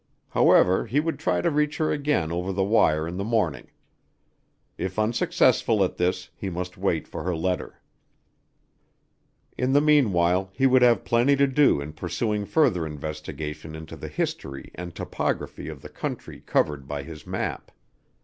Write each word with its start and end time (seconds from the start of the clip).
However, 0.29 0.87
he 0.87 0.99
would 0.99 1.19
try 1.19 1.41
to 1.41 1.51
reach 1.51 1.77
her 1.77 1.91
again 1.91 2.31
over 2.31 2.51
the 2.51 2.63
wire 2.63 3.07
in 3.07 3.17
the 3.17 3.23
morning. 3.23 3.69
If 4.75 4.97
unsuccessful 4.97 5.83
at 5.83 5.97
this, 5.97 6.31
he 6.35 6.49
must 6.49 6.75
wait 6.75 7.07
for 7.07 7.21
her 7.21 7.35
letter. 7.35 7.79
In 9.59 9.73
the 9.73 9.79
meanwhile 9.79 10.49
he 10.55 10.65
would 10.65 10.81
have 10.81 11.05
plenty 11.05 11.35
to 11.35 11.45
do 11.45 11.79
in 11.79 11.93
pursuing 11.93 12.45
further 12.47 12.83
investigation 12.83 13.75
into 13.75 13.95
the 13.95 14.09
history 14.09 14.71
and 14.73 14.95
topography 14.95 15.67
of 15.67 15.83
the 15.83 15.89
country 15.89 16.39
covered 16.47 16.87
by 16.87 17.03
his 17.03 17.27
map. 17.27 17.69